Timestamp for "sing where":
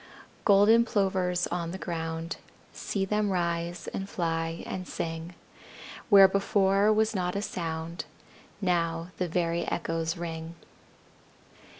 4.87-6.27